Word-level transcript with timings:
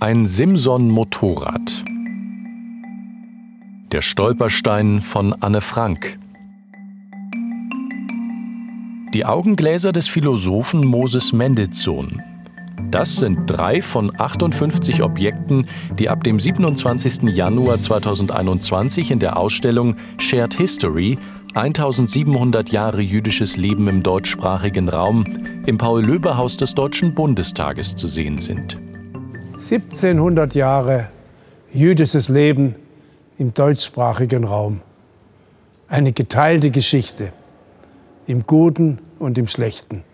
Ein 0.00 0.26
Simson-Motorrad. 0.26 1.84
Der 3.90 4.00
Stolperstein 4.00 5.00
von 5.00 5.32
Anne 5.40 5.60
Frank. 5.60 6.20
Die 9.12 9.24
Augengläser 9.24 9.90
des 9.90 10.06
Philosophen 10.06 10.86
Moses 10.86 11.32
Mendelssohn. 11.32 12.22
Das 12.92 13.16
sind 13.16 13.50
drei 13.50 13.82
von 13.82 14.12
58 14.16 15.02
Objekten, 15.02 15.66
die 15.98 16.08
ab 16.08 16.22
dem 16.22 16.38
27. 16.38 17.34
Januar 17.34 17.80
2021 17.80 19.10
in 19.10 19.18
der 19.18 19.36
Ausstellung 19.36 19.96
Shared 20.18 20.54
History 20.54 21.18
1700 21.54 22.70
Jahre 22.70 23.00
jüdisches 23.00 23.56
Leben 23.56 23.88
im 23.88 24.04
deutschsprachigen 24.04 24.88
Raum 24.88 25.24
im 25.66 25.76
Paul-Löbe-Haus 25.76 26.56
des 26.56 26.76
Deutschen 26.76 27.14
Bundestages 27.14 27.96
zu 27.96 28.06
sehen 28.06 28.38
sind. 28.38 28.78
1700 29.58 30.54
Jahre 30.54 31.08
jüdisches 31.72 32.28
Leben 32.28 32.76
im 33.38 33.54
deutschsprachigen 33.54 34.44
Raum. 34.44 34.82
Eine 35.88 36.12
geteilte 36.12 36.70
Geschichte 36.70 37.32
im 38.28 38.46
Guten 38.46 39.00
und 39.18 39.36
im 39.36 39.48
Schlechten. 39.48 40.04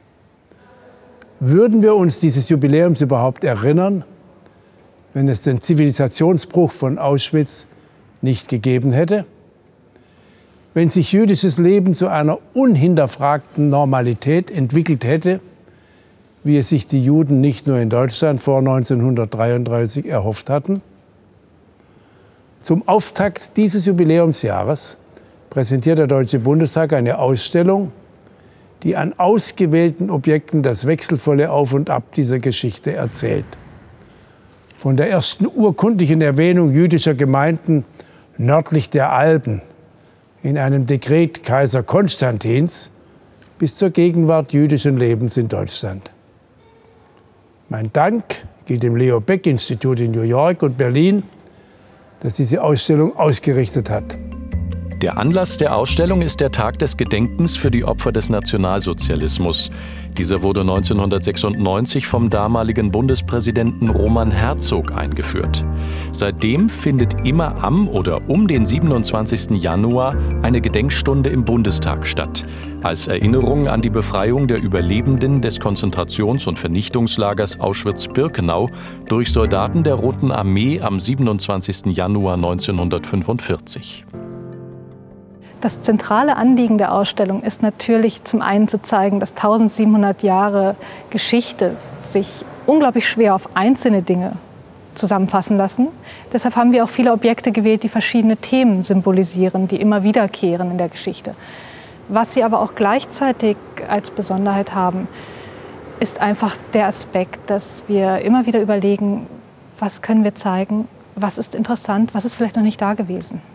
Würden 1.40 1.82
wir 1.82 1.94
uns 1.94 2.20
dieses 2.20 2.48
Jubiläums 2.48 3.02
überhaupt 3.02 3.44
erinnern, 3.44 4.04
wenn 5.12 5.28
es 5.28 5.42
den 5.42 5.60
Zivilisationsbruch 5.60 6.72
von 6.72 6.98
Auschwitz 6.98 7.66
nicht 8.22 8.48
gegeben 8.48 8.92
hätte? 8.92 9.26
Wenn 10.72 10.88
sich 10.88 11.12
jüdisches 11.12 11.58
Leben 11.58 11.94
zu 11.94 12.08
einer 12.08 12.38
unhinterfragten 12.54 13.68
Normalität 13.68 14.50
entwickelt 14.50 15.04
hätte, 15.04 15.40
wie 16.44 16.58
es 16.58 16.68
sich 16.68 16.86
die 16.86 17.02
Juden 17.02 17.40
nicht 17.40 17.66
nur 17.66 17.78
in 17.78 17.88
Deutschland 17.88 18.40
vor 18.40 18.58
1933 18.58 20.06
erhofft 20.06 20.50
hatten? 20.50 20.82
Zum 22.60 22.86
Auftakt 22.86 23.56
dieses 23.56 23.86
Jubiläumsjahres 23.86 24.98
präsentiert 25.50 25.98
der 25.98 26.06
Deutsche 26.06 26.38
Bundestag 26.38 26.92
eine 26.92 27.18
Ausstellung, 27.18 27.92
die 28.82 28.96
an 28.96 29.14
ausgewählten 29.16 30.10
Objekten 30.10 30.62
das 30.62 30.86
wechselvolle 30.86 31.50
Auf 31.50 31.72
und 31.72 31.88
Ab 31.88 32.12
dieser 32.12 32.38
Geschichte 32.38 32.92
erzählt. 32.92 33.46
Von 34.76 34.96
der 34.96 35.10
ersten 35.10 35.46
urkundlichen 35.46 36.20
Erwähnung 36.20 36.72
jüdischer 36.72 37.14
Gemeinden 37.14 37.84
nördlich 38.36 38.90
der 38.90 39.12
Alpen 39.12 39.62
in 40.42 40.58
einem 40.58 40.84
Dekret 40.84 41.42
Kaiser 41.42 41.82
Konstantins 41.82 42.90
bis 43.58 43.76
zur 43.76 43.88
Gegenwart 43.88 44.52
jüdischen 44.52 44.98
Lebens 44.98 45.38
in 45.38 45.48
Deutschland. 45.48 46.10
Mein 47.70 47.90
Dank 47.92 48.24
gilt 48.66 48.82
dem 48.82 48.96
Leo 48.96 49.20
Beck 49.20 49.46
Institut 49.46 50.00
in 50.00 50.10
New 50.10 50.22
York 50.22 50.62
und 50.62 50.76
Berlin, 50.76 51.22
das 52.20 52.36
diese 52.36 52.62
Ausstellung 52.62 53.16
ausgerichtet 53.16 53.88
hat. 53.88 54.16
Der 55.02 55.18
Anlass 55.18 55.56
der 55.56 55.76
Ausstellung 55.76 56.22
ist 56.22 56.40
der 56.40 56.52
Tag 56.52 56.78
des 56.78 56.96
Gedenkens 56.96 57.56
für 57.56 57.70
die 57.70 57.84
Opfer 57.84 58.12
des 58.12 58.30
Nationalsozialismus. 58.30 59.70
Dieser 60.16 60.42
wurde 60.42 60.60
1996 60.60 62.06
vom 62.06 62.30
damaligen 62.30 62.92
Bundespräsidenten 62.92 63.88
Roman 63.88 64.30
Herzog 64.30 64.92
eingeführt. 64.92 65.66
Seitdem 66.12 66.68
findet 66.68 67.26
immer 67.26 67.62
am 67.62 67.88
oder 67.88 68.28
um 68.30 68.46
den 68.46 68.64
27. 68.64 69.60
Januar 69.60 70.14
eine 70.42 70.60
Gedenkstunde 70.60 71.30
im 71.30 71.44
Bundestag 71.44 72.06
statt, 72.06 72.44
als 72.82 73.08
Erinnerung 73.08 73.66
an 73.66 73.82
die 73.82 73.90
Befreiung 73.90 74.46
der 74.46 74.62
Überlebenden 74.62 75.40
des 75.40 75.60
Konzentrations- 75.60 76.46
und 76.46 76.58
Vernichtungslagers 76.58 77.58
Auschwitz-Birkenau 77.58 78.68
durch 79.08 79.32
Soldaten 79.32 79.82
der 79.82 79.94
Roten 79.94 80.30
Armee 80.30 80.80
am 80.80 81.00
27. 81.00 81.86
Januar 81.96 82.34
1945. 82.34 84.04
Das 85.64 85.80
zentrale 85.80 86.36
Anliegen 86.36 86.76
der 86.76 86.92
Ausstellung 86.92 87.42
ist 87.42 87.62
natürlich 87.62 88.22
zum 88.24 88.42
einen 88.42 88.68
zu 88.68 88.82
zeigen, 88.82 89.18
dass 89.18 89.30
1700 89.30 90.22
Jahre 90.22 90.76
Geschichte 91.08 91.78
sich 92.00 92.44
unglaublich 92.66 93.08
schwer 93.08 93.34
auf 93.34 93.48
einzelne 93.56 94.02
Dinge 94.02 94.32
zusammenfassen 94.94 95.56
lassen. 95.56 95.88
Deshalb 96.34 96.56
haben 96.56 96.72
wir 96.72 96.84
auch 96.84 96.90
viele 96.90 97.12
Objekte 97.12 97.50
gewählt, 97.50 97.82
die 97.82 97.88
verschiedene 97.88 98.36
Themen 98.36 98.84
symbolisieren, 98.84 99.66
die 99.66 99.80
immer 99.80 100.02
wiederkehren 100.02 100.70
in 100.70 100.76
der 100.76 100.90
Geschichte. 100.90 101.34
Was 102.08 102.34
sie 102.34 102.44
aber 102.44 102.60
auch 102.60 102.74
gleichzeitig 102.74 103.56
als 103.88 104.10
Besonderheit 104.10 104.74
haben, 104.74 105.08
ist 105.98 106.20
einfach 106.20 106.58
der 106.74 106.88
Aspekt, 106.88 107.48
dass 107.48 107.84
wir 107.88 108.18
immer 108.18 108.44
wieder 108.44 108.60
überlegen, 108.60 109.26
was 109.78 110.02
können 110.02 110.24
wir 110.24 110.34
zeigen, 110.34 110.88
was 111.16 111.38
ist 111.38 111.54
interessant, 111.54 112.14
was 112.14 112.26
ist 112.26 112.34
vielleicht 112.34 112.56
noch 112.56 112.62
nicht 112.62 112.82
da 112.82 112.92
gewesen. 112.92 113.53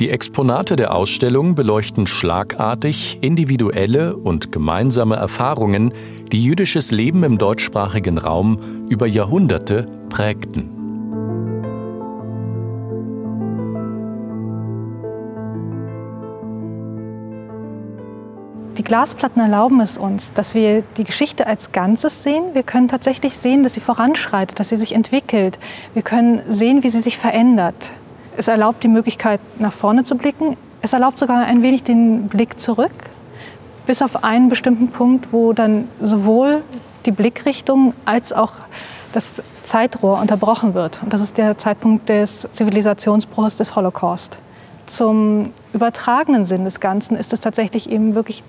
Die 0.00 0.10
Exponate 0.10 0.74
der 0.74 0.94
Ausstellung 0.94 1.54
beleuchten 1.54 2.06
schlagartig 2.06 3.18
individuelle 3.20 4.16
und 4.16 4.50
gemeinsame 4.50 5.16
Erfahrungen, 5.16 5.92
die 6.32 6.42
jüdisches 6.42 6.90
Leben 6.90 7.22
im 7.24 7.36
deutschsprachigen 7.36 8.16
Raum 8.16 8.58
über 8.88 9.06
Jahrhunderte 9.06 9.86
prägten. 10.08 10.82
Die 18.78 18.82
Glasplatten 18.82 19.40
erlauben 19.40 19.80
es 19.80 19.98
uns, 19.98 20.32
dass 20.32 20.54
wir 20.54 20.82
die 20.96 21.04
Geschichte 21.04 21.46
als 21.46 21.72
Ganzes 21.72 22.22
sehen. 22.22 22.42
Wir 22.54 22.62
können 22.62 22.88
tatsächlich 22.88 23.36
sehen, 23.36 23.62
dass 23.62 23.74
sie 23.74 23.80
voranschreitet, 23.80 24.58
dass 24.58 24.70
sie 24.70 24.76
sich 24.76 24.94
entwickelt. 24.94 25.58
Wir 25.92 26.02
können 26.02 26.40
sehen, 26.48 26.82
wie 26.82 26.88
sie 26.88 27.02
sich 27.02 27.18
verändert. 27.18 27.92
Es 28.36 28.48
erlaubt 28.48 28.82
die 28.82 28.88
Möglichkeit, 28.88 29.40
nach 29.58 29.72
vorne 29.72 30.04
zu 30.04 30.16
blicken. 30.16 30.56
Es 30.80 30.92
erlaubt 30.92 31.18
sogar 31.18 31.44
ein 31.44 31.62
wenig 31.62 31.82
den 31.82 32.28
Blick 32.28 32.58
zurück, 32.58 32.92
bis 33.86 34.02
auf 34.02 34.24
einen 34.24 34.48
bestimmten 34.48 34.88
Punkt, 34.88 35.32
wo 35.32 35.52
dann 35.52 35.88
sowohl 36.00 36.62
die 37.06 37.10
Blickrichtung 37.10 37.94
als 38.04 38.32
auch 38.32 38.52
das 39.12 39.42
Zeitrohr 39.62 40.20
unterbrochen 40.20 40.74
wird. 40.74 41.00
Und 41.02 41.12
das 41.12 41.20
ist 41.20 41.36
der 41.36 41.58
Zeitpunkt 41.58 42.08
des 42.08 42.48
Zivilisationsbruchs 42.52 43.58
des 43.58 43.76
Holocaust. 43.76 44.38
Zum 44.86 45.52
übertragenen 45.72 46.44
Sinn 46.44 46.64
des 46.64 46.80
Ganzen 46.80 47.16
ist 47.16 47.32
es 47.32 47.40
tatsächlich 47.40 47.90
eben 47.90 48.14
wirklich 48.14 48.42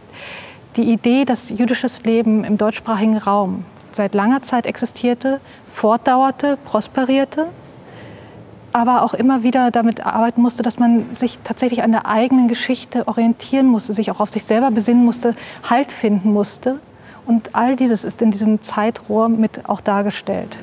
die 0.77 0.91
Idee, 0.91 1.25
dass 1.25 1.49
jüdisches 1.49 2.03
Leben 2.03 2.43
im 2.43 2.57
deutschsprachigen 2.57 3.17
Raum 3.17 3.65
seit 3.91 4.15
langer 4.15 4.41
Zeit 4.41 4.65
existierte, 4.65 5.39
fortdauerte, 5.67 6.57
prosperierte 6.65 7.47
aber 8.73 9.03
auch 9.03 9.13
immer 9.13 9.43
wieder 9.43 9.71
damit 9.71 10.05
arbeiten 10.05 10.41
musste, 10.41 10.63
dass 10.63 10.79
man 10.79 11.13
sich 11.13 11.39
tatsächlich 11.43 11.83
an 11.83 11.91
der 11.91 12.07
eigenen 12.07 12.47
Geschichte 12.47 13.07
orientieren 13.07 13.67
musste, 13.67 13.93
sich 13.93 14.11
auch 14.11 14.19
auf 14.19 14.31
sich 14.31 14.43
selber 14.43 14.71
besinnen 14.71 15.05
musste, 15.05 15.35
Halt 15.69 15.91
finden 15.91 16.33
musste. 16.33 16.79
Und 17.25 17.55
all 17.55 17.75
dieses 17.75 18.03
ist 18.03 18.21
in 18.21 18.31
diesem 18.31 18.61
Zeitrohr 18.61 19.29
mit 19.29 19.69
auch 19.69 19.79
dargestellt. 19.79 20.57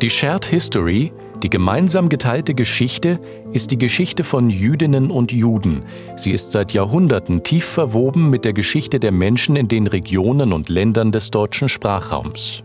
Die 0.00 0.10
Shared 0.10 0.44
History, 0.44 1.12
die 1.42 1.50
gemeinsam 1.50 2.08
geteilte 2.08 2.54
Geschichte, 2.54 3.18
ist 3.52 3.70
die 3.70 3.78
Geschichte 3.78 4.22
von 4.22 4.50
Jüdinnen 4.50 5.10
und 5.10 5.32
Juden. 5.32 5.82
Sie 6.16 6.30
ist 6.30 6.52
seit 6.52 6.72
Jahrhunderten 6.72 7.42
tief 7.42 7.64
verwoben 7.64 8.30
mit 8.30 8.44
der 8.44 8.52
Geschichte 8.52 9.00
der 9.00 9.12
Menschen 9.12 9.56
in 9.56 9.68
den 9.68 9.86
Regionen 9.86 10.52
und 10.52 10.68
Ländern 10.68 11.10
des 11.10 11.30
deutschen 11.30 11.68
Sprachraums. 11.68 12.62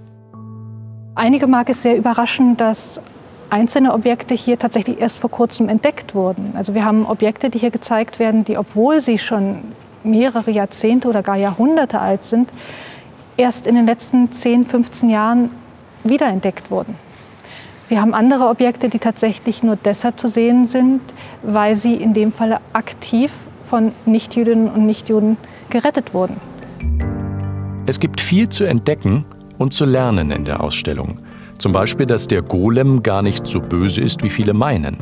Einige 1.15 1.47
mag 1.47 1.69
es 1.69 1.81
sehr 1.81 1.97
überraschen, 1.97 2.57
dass 2.57 3.01
einzelne 3.49 3.93
Objekte 3.93 4.35
hier 4.35 4.59
tatsächlich 4.59 4.99
erst 4.99 5.19
vor 5.19 5.29
kurzem 5.29 5.69
entdeckt 5.69 6.15
wurden. 6.15 6.53
Also 6.55 6.73
wir 6.73 6.85
haben 6.85 7.05
Objekte, 7.05 7.49
die 7.49 7.59
hier 7.59 7.71
gezeigt 7.71 8.19
werden, 8.19 8.43
die, 8.43 8.57
obwohl 8.57 8.99
sie 8.99 9.17
schon 9.17 9.59
mehrere 10.03 10.51
Jahrzehnte 10.51 11.07
oder 11.07 11.23
gar 11.23 11.35
Jahrhunderte 11.35 11.99
alt 11.99 12.23
sind, 12.23 12.51
erst 13.35 13.67
in 13.67 13.75
den 13.75 13.85
letzten 13.85 14.31
10, 14.31 14.65
15 14.65 15.09
Jahren 15.09 15.49
wiederentdeckt 16.03 16.71
wurden. 16.71 16.95
Wir 17.89 18.01
haben 18.01 18.13
andere 18.13 18.49
Objekte, 18.49 18.89
die 18.89 18.99
tatsächlich 18.99 19.63
nur 19.63 19.77
deshalb 19.77 20.19
zu 20.19 20.27
sehen 20.27 20.65
sind, 20.65 21.01
weil 21.41 21.73
sie 21.73 21.95
in 21.95 22.13
dem 22.13 22.33
Falle 22.33 22.59
aktiv 22.73 23.31
von 23.63 23.93
Nichtjüdinnen 24.05 24.69
und 24.69 24.85
Nichtjuden 24.85 25.37
gerettet 25.69 26.13
wurden. 26.13 26.37
Es 27.85 27.99
gibt 27.99 28.19
viel 28.19 28.49
zu 28.49 28.65
entdecken 28.65 29.25
und 29.57 29.73
zu 29.73 29.85
lernen 29.85 30.31
in 30.31 30.43
der 30.43 30.61
Ausstellung. 30.61 31.19
Zum 31.57 31.71
Beispiel, 31.71 32.05
dass 32.05 32.27
der 32.27 32.41
Golem 32.41 33.01
gar 33.01 33.21
nicht 33.21 33.47
so 33.47 33.59
böse 33.59 34.01
ist, 34.01 34.23
wie 34.23 34.29
viele 34.29 34.53
meinen. 34.53 34.97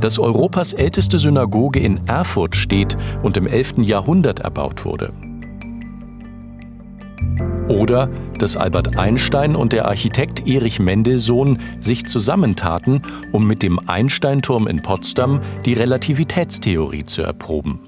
Dass 0.00 0.18
Europas 0.18 0.72
älteste 0.72 1.18
Synagoge 1.18 1.80
in 1.80 2.06
Erfurt 2.06 2.56
steht 2.56 2.96
und 3.22 3.36
im 3.36 3.46
11. 3.46 3.78
Jahrhundert 3.78 4.40
erbaut 4.40 4.84
wurde. 4.86 5.12
Oder 7.68 8.08
dass 8.38 8.56
Albert 8.56 8.96
Einstein 8.96 9.54
und 9.54 9.72
der 9.72 9.86
Architekt 9.86 10.46
Erich 10.46 10.80
Mendelssohn 10.80 11.58
sich 11.80 12.06
zusammentaten, 12.06 13.02
um 13.30 13.46
mit 13.46 13.62
dem 13.62 13.78
Einsteinturm 13.88 14.66
in 14.66 14.80
Potsdam 14.82 15.40
die 15.66 15.74
Relativitätstheorie 15.74 17.04
zu 17.04 17.22
erproben. 17.22 17.80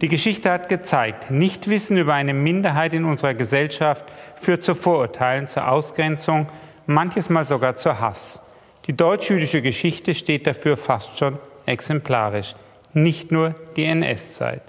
Die 0.00 0.08
Geschichte 0.08 0.52
hat 0.52 0.68
gezeigt, 0.68 1.32
Nichtwissen 1.32 1.96
über 1.96 2.14
eine 2.14 2.32
Minderheit 2.32 2.94
in 2.94 3.04
unserer 3.04 3.34
Gesellschaft 3.34 4.04
führt 4.40 4.62
zu 4.62 4.76
Vorurteilen, 4.76 5.48
zur 5.48 5.68
Ausgrenzung, 5.68 6.46
manches 6.86 7.28
Mal 7.30 7.44
sogar 7.44 7.74
zu 7.74 7.98
Hass. 7.98 8.40
Die 8.86 8.96
deutsch-jüdische 8.96 9.60
Geschichte 9.60 10.14
steht 10.14 10.46
dafür 10.46 10.76
fast 10.76 11.18
schon 11.18 11.38
exemplarisch, 11.66 12.54
nicht 12.94 13.32
nur 13.32 13.56
die 13.76 13.86
NS-Zeit. 13.86 14.62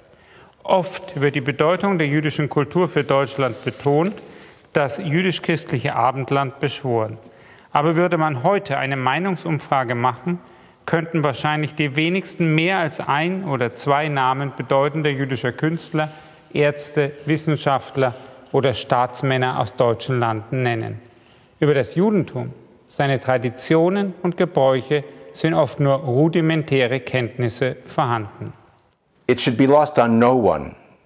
Oft 0.64 1.22
wird 1.22 1.36
die 1.36 1.42
Bedeutung 1.42 2.00
der 2.00 2.08
jüdischen 2.08 2.50
Kultur 2.50 2.88
für 2.88 3.04
Deutschland 3.04 3.64
betont, 3.64 4.16
das 4.74 4.98
jüdisch-christliche 4.98 5.96
Abendland 5.96 6.60
beschworen. 6.60 7.20
Aber 7.72 7.96
würde 7.96 8.18
man 8.18 8.42
heute 8.42 8.80
eine 8.80 8.98
Meinungsumfrage 8.98 9.94
machen, 9.94 10.40
könnten 10.90 11.24
wahrscheinlich 11.24 11.76
die 11.76 11.96
wenigsten 11.96 12.56
mehr 12.56 12.80
als 12.80 13.00
ein 13.00 13.44
oder 13.44 13.76
zwei 13.76 14.08
Namen 14.08 14.54
bedeutender 14.58 15.12
jüdischer 15.12 15.52
Künstler, 15.52 16.10
Ärzte, 16.52 17.12
Wissenschaftler 17.28 18.16
oder 18.54 18.74
Staatsmänner 18.74 19.60
aus 19.60 19.76
deutschen 19.76 20.20
Landen 20.20 20.64
nennen. 20.64 21.00
Über 21.60 21.76
das 21.76 21.94
Judentum, 21.94 22.54
seine 22.88 23.20
Traditionen 23.20 24.16
und 24.24 24.36
Gebräuche 24.36 25.04
sind 25.32 25.54
oft 25.54 25.80
nur 25.80 25.94
rudimentäre 25.94 27.02
Kenntnisse 27.02 27.76
vorhanden. 27.86 28.54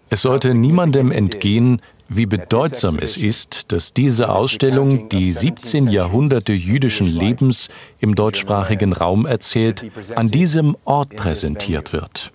Es 0.09 0.21
sollte 0.21 0.55
niemandem 0.55 1.11
entgehen, 1.11 1.81
wie 2.15 2.25
bedeutsam 2.25 2.97
es 2.99 3.17
ist, 3.17 3.71
dass 3.71 3.93
diese 3.93 4.29
Ausstellung 4.29 5.09
die 5.09 5.31
17 5.31 5.87
Jahrhunderte 5.87 6.53
jüdischen 6.53 7.07
Lebens 7.07 7.69
im 7.99 8.15
deutschsprachigen 8.15 8.93
Raum 8.93 9.25
erzählt, 9.25 9.85
an 10.15 10.27
diesem 10.27 10.75
Ort 10.83 11.15
präsentiert 11.15 11.93
wird. 11.93 12.31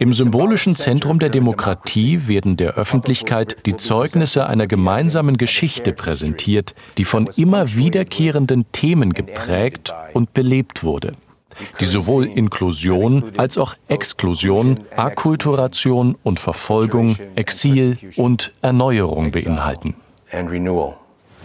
Im 0.00 0.12
symbolischen 0.12 0.74
Zentrum 0.74 1.18
der 1.18 1.28
Demokratie 1.28 2.26
werden 2.26 2.56
der 2.56 2.74
Öffentlichkeit 2.74 3.56
die 3.66 3.76
Zeugnisse 3.76 4.46
einer 4.46 4.66
gemeinsamen 4.66 5.36
Geschichte 5.36 5.92
präsentiert, 5.92 6.74
die 6.98 7.04
von 7.04 7.28
immer 7.36 7.76
wiederkehrenden 7.76 8.66
Themen 8.72 9.12
geprägt 9.12 9.94
und 10.12 10.34
belebt 10.34 10.82
wurde 10.82 11.12
die 11.80 11.84
sowohl 11.84 12.26
Inklusion 12.26 13.24
als 13.36 13.58
auch 13.58 13.74
Exklusion, 13.88 14.80
Akkulturation 14.96 16.16
und 16.22 16.40
Verfolgung, 16.40 17.16
Exil 17.34 17.96
und 18.16 18.52
Erneuerung 18.62 19.30
beinhalten. 19.30 19.94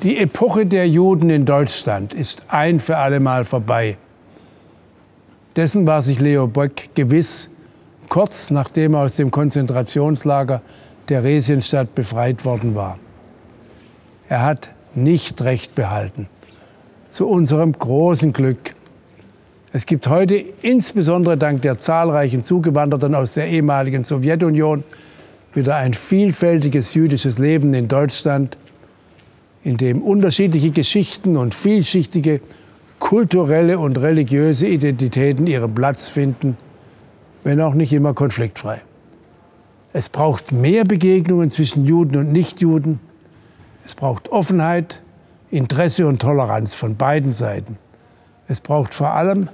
Die 0.03 0.17
Epoche 0.17 0.65
der 0.65 0.87
Juden 0.87 1.29
in 1.29 1.45
Deutschland 1.45 2.13
ist 2.13 2.45
ein 2.47 2.79
für 2.79 2.97
allemal 2.97 3.45
vorbei. 3.45 3.97
Dessen 5.55 5.85
war 5.85 6.01
sich 6.01 6.19
Leo 6.19 6.47
Böck 6.47 6.89
gewiss, 6.95 7.49
kurz 8.09 8.51
nachdem 8.51 8.95
er 8.95 9.01
aus 9.01 9.15
dem 9.15 9.31
Konzentrationslager 9.31 10.61
Theresienstadt 11.07 11.93
befreit 11.93 12.45
worden 12.45 12.73
war. 12.73 12.97
Er 14.29 14.43
hat 14.43 14.71
nicht 14.95 15.41
recht 15.41 15.75
behalten. 15.75 16.27
Zu 17.07 17.27
unserem 17.27 17.73
großen 17.73 18.31
Glück 18.31 18.75
es 19.73 19.85
gibt 19.85 20.07
heute 20.07 20.35
insbesondere 20.35 21.37
dank 21.37 21.61
der 21.61 21.77
zahlreichen 21.77 22.43
Zugewanderten 22.43 23.15
aus 23.15 23.35
der 23.35 23.47
ehemaligen 23.47 24.03
Sowjetunion 24.03 24.83
wieder 25.53 25.77
ein 25.77 25.93
vielfältiges 25.93 26.93
jüdisches 26.93 27.39
Leben 27.39 27.73
in 27.73 27.87
Deutschland, 27.87 28.57
in 29.63 29.77
dem 29.77 30.01
unterschiedliche 30.01 30.71
Geschichten 30.71 31.37
und 31.37 31.55
vielschichtige 31.55 32.41
kulturelle 32.99 33.79
und 33.79 33.97
religiöse 33.97 34.67
Identitäten 34.67 35.47
ihren 35.47 35.73
Platz 35.73 36.09
finden, 36.09 36.57
wenn 37.43 37.61
auch 37.61 37.73
nicht 37.73 37.93
immer 37.93 38.13
konfliktfrei. 38.13 38.81
Es 39.93 40.09
braucht 40.09 40.51
mehr 40.51 40.83
Begegnungen 40.83 41.49
zwischen 41.49 41.85
Juden 41.85 42.17
und 42.17 42.31
Nichtjuden. 42.31 42.99
Es 43.85 43.95
braucht 43.95 44.29
Offenheit, 44.29 45.01
Interesse 45.49 46.07
und 46.07 46.21
Toleranz 46.21 46.75
von 46.75 46.95
beiden 46.95 47.33
Seiten. 47.33 47.77
Es 48.47 48.59
braucht 48.59 48.93
vor 48.93 49.11
allem 49.11 49.49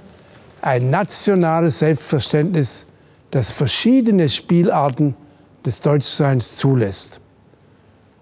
ein 0.60 0.90
nationales 0.90 1.78
Selbstverständnis, 1.80 2.86
das 3.30 3.50
verschiedene 3.50 4.28
Spielarten 4.28 5.14
des 5.64 5.80
Deutschseins 5.80 6.56
zulässt. 6.56 7.20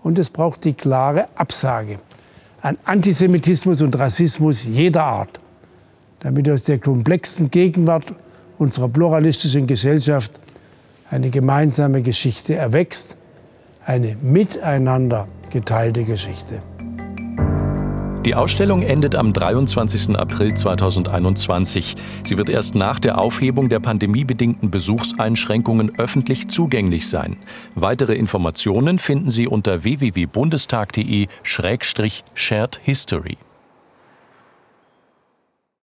Und 0.03 0.19
es 0.19 0.31
braucht 0.31 0.65
die 0.65 0.75
klare 0.75 1.29
Absage 1.35 1.99
an 2.61 2.79
Antisemitismus 2.85 3.83
und 3.83 3.97
Rassismus 3.99 4.65
jeder 4.65 5.05
Art, 5.05 5.41
damit 6.21 6.49
aus 6.51 6.65
der 6.65 6.79
komplexen 6.79 7.51
Gegenwart 7.51 8.07
unserer 8.59 8.89
pluralistischen 8.89 9.67
Gesellschaft 9.67 10.33
eine 11.11 11.31
gemeinsame 11.31 12.03
Geschichte 12.03 12.55
erwächst, 12.55 13.17
eine 13.85 14.17
miteinander 14.21 15.29
geteilte 15.51 16.03
Geschichte. 16.03 16.61
Die 18.27 18.35
Ausstellung 18.35 18.83
endet 18.83 19.15
am 19.15 19.33
23. 19.33 20.19
April 20.19 20.53
2021. 20.53 21.95
Sie 22.25 22.37
wird 22.37 22.51
erst 22.51 22.75
nach 22.75 22.99
der 22.99 23.19
Aufhebung 23.19 23.69
der 23.69 23.79
pandemiebedingten 23.79 24.69
Besuchseinschränkungen 24.69 25.97
öffentlich 25.97 26.49
zugänglich 26.49 27.09
sein. 27.09 27.37
Weitere 27.77 28.17
Informationen 28.17 28.99
finden 28.99 29.31
Sie 29.31 29.47
unter 29.47 29.85
www.bundestag.de-shared 29.85 32.81
history. 32.83 33.39